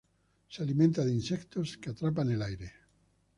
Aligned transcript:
Se 0.49 0.63
alimenta 0.63 1.05
de 1.05 1.13
insectos 1.13 1.77
que 1.77 1.91
atrapa 1.91 2.23
en 2.23 2.31
el 2.31 2.41
aire. 2.41 2.71